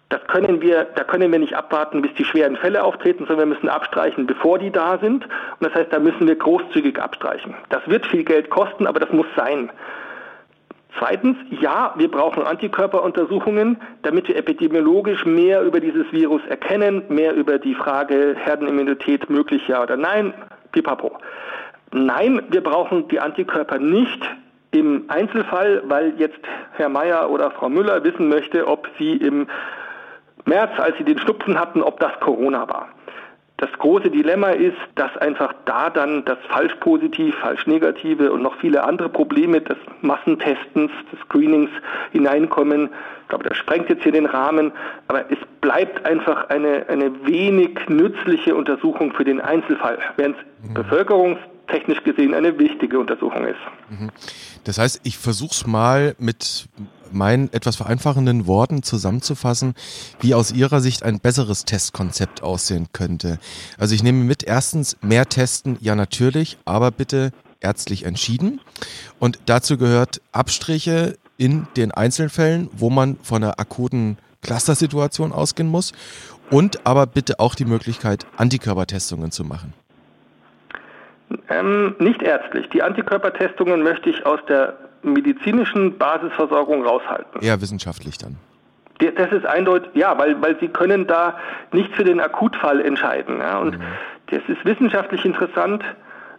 [0.10, 3.56] Das können wir, da können wir nicht abwarten, bis die schweren Fälle auftreten, sondern wir
[3.56, 5.26] müssen abstreichen, bevor die da sind.
[5.26, 7.56] Und das heißt, da müssen wir großzügig abstreichen.
[7.70, 9.70] Das wird viel Geld kosten, aber das muss sein.
[10.98, 17.60] Zweitens, ja, wir brauchen Antikörperuntersuchungen, damit wir epidemiologisch mehr über dieses Virus erkennen, mehr über
[17.60, 20.34] die Frage Herdenimmunität möglich ja oder nein,
[20.72, 21.18] pipapo.
[21.94, 24.22] Nein, wir brauchen die Antikörper nicht
[24.72, 26.40] im Einzelfall, weil jetzt
[26.74, 29.48] Herr Mayer oder Frau Müller wissen möchte, ob sie im
[30.46, 32.90] März, als sie den Schnupfen hatten, ob das Corona war.
[33.62, 39.08] Das große Dilemma ist, dass einfach da dann das Falschpositiv, Falschnegative und noch viele andere
[39.08, 41.69] Probleme des Massentestens, des Screenings
[42.12, 42.89] hineinkommen.
[43.21, 44.71] Ich glaube, das sprengt jetzt hier den Rahmen,
[45.08, 50.00] aber es bleibt einfach eine, eine wenig nützliche Untersuchung für den Einzelfall.
[50.17, 50.74] Während es mhm.
[50.74, 53.60] Bevölkerungs technisch gesehen eine wichtige Untersuchung ist.
[53.91, 54.10] Mhm.
[54.63, 56.67] Das heißt, ich versuche es mal mit
[57.13, 59.76] meinen etwas vereinfachenden Worten zusammenzufassen,
[60.19, 63.39] wie aus Ihrer Sicht ein besseres Testkonzept aussehen könnte.
[63.78, 68.60] Also ich nehme mit, erstens mehr testen, ja natürlich, aber bitte ärztlich entschieden.
[69.19, 75.93] Und dazu gehört Abstriche in den Einzelfällen, wo man von einer akuten Cluster-Situation ausgehen muss.
[76.50, 79.74] Und aber bitte auch die Möglichkeit, Antikörpertestungen zu machen.
[81.50, 82.67] Ähm, nicht ärztlich.
[82.69, 87.42] Die Antikörpertestungen möchte ich aus der medizinischen Basisversorgung raushalten.
[87.42, 88.38] Eher wissenschaftlich dann.
[89.16, 91.38] Das ist eindeutig, ja, weil, weil sie können da
[91.72, 93.40] nicht für den Akutfall entscheiden.
[93.40, 93.84] Ja, und mhm.
[94.28, 95.84] das ist wissenschaftlich interessant,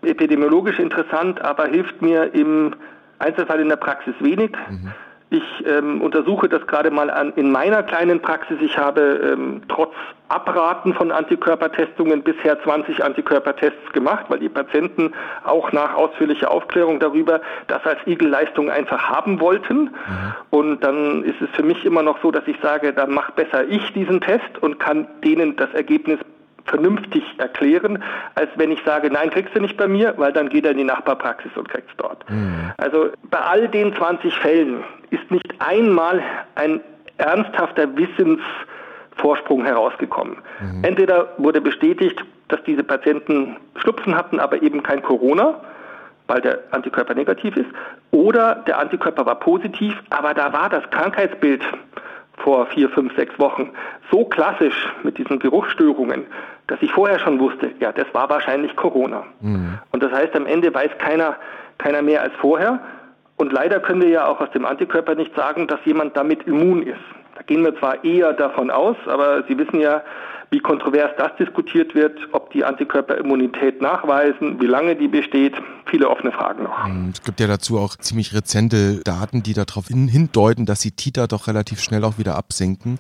[0.03, 2.75] epidemiologisch interessant, aber hilft mir im
[3.19, 4.53] Einzelfall in der Praxis wenig.
[4.69, 4.93] Mhm.
[5.33, 8.59] Ich ähm, untersuche das gerade mal an, in meiner kleinen Praxis.
[8.61, 9.95] Ich habe ähm, trotz
[10.29, 17.41] Abraten von Antikörpertestungen bisher 20 Antikörpertests gemacht, weil die Patienten auch nach ausführlicher Aufklärung darüber
[17.67, 19.85] das als Igelleistung einfach haben wollten.
[19.85, 19.91] Mhm.
[20.51, 23.65] Und dann ist es für mich immer noch so, dass ich sage, dann mach besser
[23.65, 26.19] ich diesen Test und kann denen das Ergebnis
[26.65, 28.03] vernünftig erklären,
[28.35, 30.79] als wenn ich sage, nein, kriegst du nicht bei mir, weil dann geht er in
[30.79, 32.29] die Nachbarpraxis und kriegt es dort.
[32.31, 32.73] Mhm.
[32.77, 36.23] Also bei all den 20 Fällen ist nicht einmal
[36.55, 36.81] ein
[37.19, 40.37] ernsthafter Wissensvorsprung herausgekommen.
[40.61, 40.85] Mhm.
[40.85, 45.61] Entweder wurde bestätigt, dass diese Patienten Schnupfen hatten, aber eben kein Corona,
[46.27, 47.69] weil der Antikörper negativ ist,
[48.11, 51.63] oder der Antikörper war positiv, aber da war das Krankheitsbild
[52.39, 53.71] vor vier, fünf, sechs Wochen
[54.13, 56.27] so klassisch mit diesen Geruchsstörungen,
[56.67, 59.25] dass ich vorher schon wusste, ja, das war wahrscheinlich Corona.
[59.41, 59.79] Mhm.
[59.91, 61.37] Und das heißt, am Ende weiß keiner,
[61.79, 62.79] keiner mehr als vorher.
[63.37, 66.83] Und leider können wir ja auch aus dem Antikörper nicht sagen, dass jemand damit immun
[66.83, 67.01] ist.
[67.35, 70.03] Da gehen wir zwar eher davon aus, aber Sie wissen ja,
[70.51, 75.55] wie kontrovers das diskutiert wird, ob die Antikörperimmunität nachweisen, wie lange die besteht,
[75.87, 76.85] viele offene Fragen noch.
[76.87, 81.29] Hm, es gibt ja dazu auch ziemlich rezente Daten, die darauf hindeuten, dass die Titer
[81.29, 82.99] doch relativ schnell auch wieder absinken.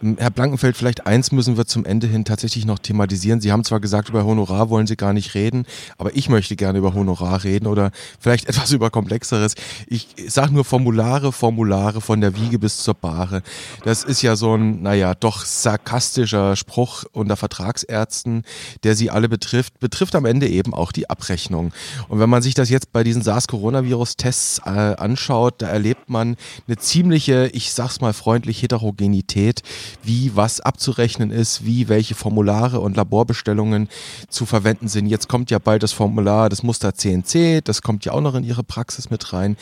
[0.00, 3.40] Hm, Herr Blankenfeld, vielleicht eins müssen wir zum Ende hin tatsächlich noch thematisieren.
[3.40, 5.66] Sie haben zwar gesagt, über Honorar wollen Sie gar nicht reden,
[5.98, 9.54] aber ich möchte gerne über Honorar reden oder vielleicht etwas über Komplexeres.
[9.86, 13.42] Ich sage nur Formulare, Formulare von der Wiege bis zur Bahre.
[13.84, 18.44] Das ist ja so ein, naja, doch sarkastischer Spruch unter Vertragsärzten,
[18.86, 21.72] der sie alle betrifft, betrifft am Ende eben auch die Abrechnung.
[22.08, 26.36] Und wenn man sich das jetzt bei diesen SARS-Coronavirus-Tests äh, anschaut, da erlebt man
[26.68, 29.62] eine ziemliche, ich sag's mal freundlich, Heterogenität,
[30.04, 33.88] wie was abzurechnen ist, wie welche Formulare und Laborbestellungen
[34.28, 35.08] zu verwenden sind.
[35.08, 38.44] Jetzt kommt ja bald das Formular, das Muster CNC, das kommt ja auch noch in
[38.44, 39.56] Ihre Praxis mit rein.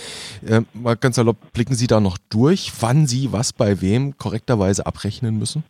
[0.46, 4.84] Äh, mal ganz salopp, blicken Sie da noch durch, wann Sie was bei wem korrekterweise
[4.84, 5.64] abrechnen müssen?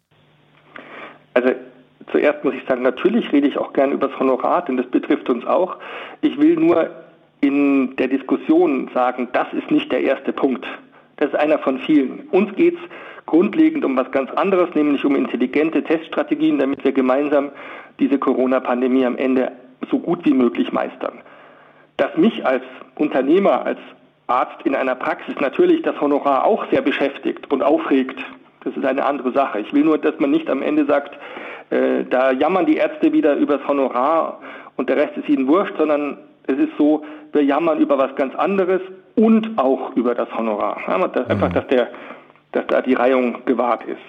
[1.34, 1.50] Also
[2.14, 5.28] zuerst muss ich sagen, natürlich rede ich auch gern über das Honorar, denn das betrifft
[5.28, 5.78] uns auch.
[6.20, 6.90] Ich will nur
[7.40, 10.64] in der Diskussion sagen, das ist nicht der erste Punkt.
[11.16, 12.28] Das ist einer von vielen.
[12.30, 12.80] Uns geht es
[13.26, 17.50] grundlegend um was ganz anderes, nämlich um intelligente Teststrategien, damit wir gemeinsam
[17.98, 19.50] diese Corona-Pandemie am Ende
[19.90, 21.20] so gut wie möglich meistern.
[21.96, 22.62] Dass mich als
[22.94, 23.78] Unternehmer, als
[24.28, 28.20] Arzt in einer Praxis natürlich das Honorar auch sehr beschäftigt und aufregt,
[28.62, 29.58] das ist eine andere Sache.
[29.58, 31.18] Ich will nur, dass man nicht am Ende sagt,
[31.74, 34.38] äh, da jammern die Ärzte wieder über das Honorar
[34.76, 38.34] und der Rest ist ihnen wurscht, sondern es ist so, wir jammern über was ganz
[38.36, 38.80] anderes
[39.16, 40.80] und auch über das Honorar.
[40.86, 41.54] Ja, das, einfach, mhm.
[41.54, 41.88] dass, der,
[42.52, 44.02] dass da die Reihung gewahrt ist.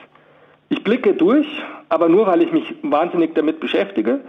[0.70, 1.48] Ich blicke durch,
[1.90, 4.20] aber nur, weil ich mich wahnsinnig damit beschäftige.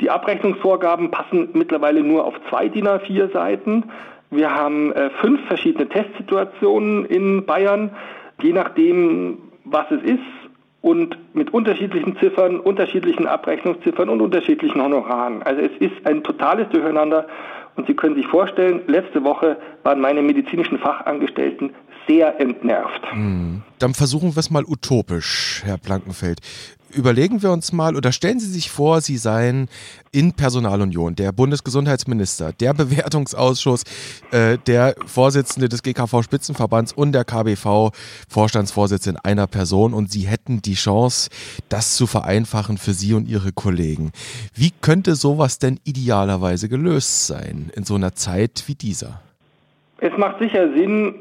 [0.00, 3.84] Die Abrechnungsvorgaben passen mittlerweile nur auf zwei DIN A4 Seiten.
[4.30, 7.90] Wir haben äh, fünf verschiedene Testsituationen in Bayern.
[8.42, 10.43] Je nachdem, was es ist
[10.84, 15.42] und mit unterschiedlichen Ziffern, unterschiedlichen Abrechnungsziffern und unterschiedlichen Honoraren.
[15.42, 17.26] Also es ist ein totales Durcheinander
[17.74, 21.70] und Sie können sich vorstellen, letzte Woche waren meine medizinischen Fachangestellten
[22.06, 23.00] sehr entnervt.
[23.12, 23.62] Hm.
[23.78, 26.40] Dann versuchen wir es mal utopisch, Herr Blankenfeld
[26.94, 29.68] überlegen wir uns mal oder stellen Sie sich vor, Sie seien
[30.12, 33.84] in Personalunion, der Bundesgesundheitsminister, der Bewertungsausschuss,
[34.30, 40.74] äh, der Vorsitzende des GKV-Spitzenverbands und der KBV-Vorstandsvorsitzende in einer Person und Sie hätten die
[40.74, 41.30] Chance,
[41.68, 44.12] das zu vereinfachen für Sie und Ihre Kollegen.
[44.54, 49.20] Wie könnte sowas denn idealerweise gelöst sein in so einer Zeit wie dieser?
[49.98, 51.14] Es macht sicher Sinn,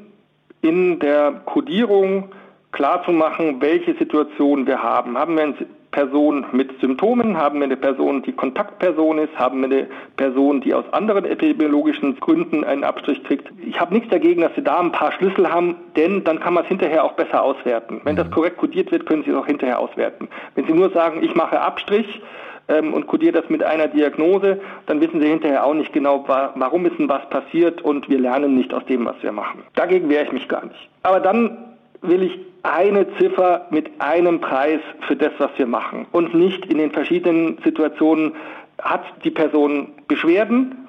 [0.61, 2.29] in der Kodierung
[2.73, 5.17] klarzumachen, welche Situation wir haben.
[5.17, 5.55] Haben wir eine
[5.91, 10.73] Person mit Symptomen, haben wir eine Person, die Kontaktperson ist, haben wir eine Person, die
[10.73, 13.49] aus anderen epidemiologischen Gründen einen Abstrich kriegt.
[13.65, 16.63] Ich habe nichts dagegen, dass Sie da ein paar Schlüssel haben, denn dann kann man
[16.63, 18.01] es hinterher auch besser auswerten.
[18.03, 18.31] Wenn das mhm.
[18.31, 20.27] korrekt kodiert wird, können Sie es auch hinterher auswerten.
[20.55, 22.21] Wenn Sie nur sagen, ich mache Abstrich,
[22.69, 26.85] ähm, und kodiere das mit einer Diagnose, dann wissen sie hinterher auch nicht genau, warum
[26.85, 29.63] ist denn was passiert und wir lernen nicht aus dem, was wir machen.
[29.75, 30.89] Dagegen wehre ich mich gar nicht.
[31.03, 31.72] Aber dann
[32.03, 36.77] will ich eine Ziffer mit einem Preis für das, was wir machen und nicht in
[36.77, 38.35] den verschiedenen Situationen
[38.81, 40.83] hat die Person Beschwerden,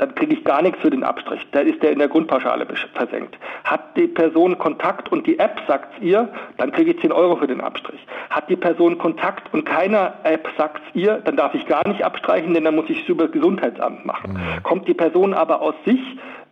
[0.00, 1.46] dann kriege ich gar nichts für den Abstrich.
[1.52, 3.38] Da ist der in der Grundpauschale versenkt.
[3.64, 7.36] Hat die Person Kontakt und die App sagt es ihr, dann kriege ich 10 Euro
[7.36, 8.00] für den Abstrich.
[8.30, 12.02] Hat die Person Kontakt und keiner App sagt es ihr, dann darf ich gar nicht
[12.02, 14.32] abstreichen, denn dann muss ich es über Gesundheitsamt machen.
[14.32, 14.62] Mhm.
[14.62, 16.00] Kommt die Person aber aus sich,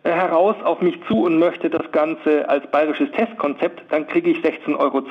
[0.03, 4.77] heraus auf mich zu und möchte das Ganze als bayerisches Testkonzept, dann kriege ich 16,72
[4.79, 5.01] Euro,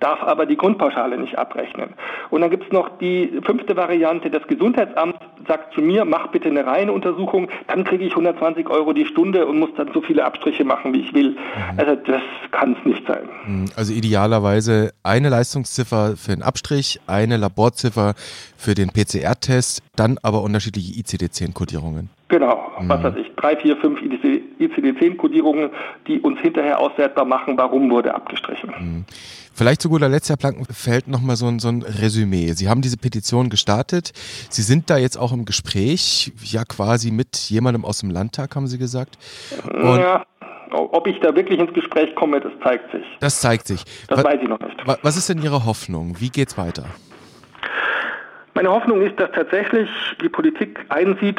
[0.00, 1.94] darf aber die Grundpauschale nicht abrechnen.
[2.30, 6.48] Und dann gibt es noch die fünfte Variante, das Gesundheitsamt sagt zu mir, mach bitte
[6.48, 10.24] eine reine Untersuchung, dann kriege ich 120 Euro die Stunde und muss dann so viele
[10.24, 11.30] Abstriche machen, wie ich will.
[11.30, 11.78] Mhm.
[11.78, 13.28] Also das kann es nicht sein.
[13.46, 13.66] Mhm.
[13.76, 18.14] Also idealerweise eine Leistungsziffer für den Abstrich, eine Laborziffer
[18.56, 22.10] für den PCR-Test, dann aber unterschiedliche ICD-10-Kodierungen.
[22.28, 22.88] Genau, mhm.
[22.88, 25.70] was weiß ich, drei, vier, fünf ICD-10-Kodierungen,
[26.08, 28.70] die uns hinterher auswertbar machen, warum wurde abgestrichen.
[28.78, 29.04] Mhm.
[29.56, 32.52] Vielleicht zu guter Letzt, Herr Plankenfeld, nochmal so ein, so ein Resümee.
[32.52, 34.12] Sie haben diese Petition gestartet.
[34.50, 38.66] Sie sind da jetzt auch im Gespräch, ja quasi mit jemandem aus dem Landtag, haben
[38.66, 39.16] Sie gesagt.
[39.64, 40.26] Und ja.
[40.72, 43.04] Ob ich da wirklich ins Gespräch komme, das zeigt sich.
[43.20, 43.82] Das zeigt sich.
[44.08, 44.76] Das was, weiß ich noch nicht.
[45.02, 46.16] Was ist denn Ihre Hoffnung?
[46.18, 46.84] Wie geht's weiter?
[48.52, 49.88] Meine Hoffnung ist, dass tatsächlich
[50.20, 51.38] die Politik einsieht,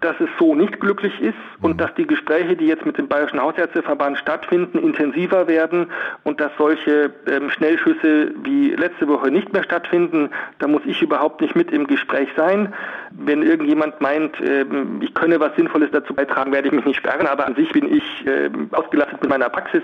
[0.00, 1.76] dass es so nicht glücklich ist und mhm.
[1.78, 5.86] dass die Gespräche, die jetzt mit dem Bayerischen Hausärzteverband stattfinden, intensiver werden
[6.24, 10.30] und dass solche ähm, Schnellschüsse wie letzte Woche nicht mehr stattfinden.
[10.58, 12.72] Da muss ich überhaupt nicht mit im Gespräch sein.
[13.10, 17.26] Wenn irgendjemand meint, ähm, ich könne was Sinnvolles dazu beitragen, werde ich mich nicht sperren,
[17.26, 19.82] aber an sich bin ich ähm, ausgelastet mit meiner Praxis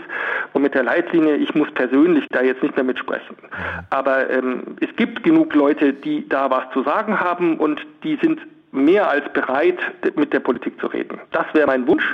[0.52, 1.36] und mit der Leitlinie.
[1.36, 3.36] Ich muss persönlich da jetzt nicht mehr mitsprechen.
[3.40, 3.84] Mhm.
[3.90, 8.40] Aber ähm, es gibt genug Leute, die da was zu sagen haben und die sind
[8.74, 9.78] mehr als bereit,
[10.16, 11.20] mit der Politik zu reden.
[11.32, 12.04] Das wäre mein Wunsch.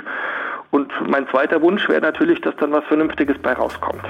[0.69, 4.03] Und mein zweiter Wunsch wäre natürlich, dass dann was Vernünftiges bei rauskommt.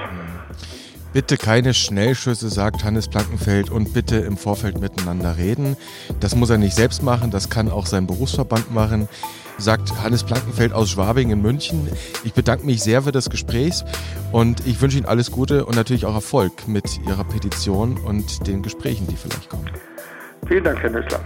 [1.12, 5.76] Bitte keine Schnellschüsse, sagt Hannes Plankenfeld, und bitte im Vorfeld miteinander reden.
[6.20, 9.08] Das muss er nicht selbst machen, das kann auch sein Berufsverband machen,
[9.58, 11.86] sagt Hannes Plankenfeld aus Schwabing in München.
[12.24, 13.82] Ich bedanke mich sehr für das Gespräch
[14.30, 18.62] und ich wünsche Ihnen alles Gute und natürlich auch Erfolg mit Ihrer Petition und den
[18.62, 19.68] Gesprächen, die vielleicht kommen.
[20.48, 21.20] Vielen Dank, Herr Nüssler.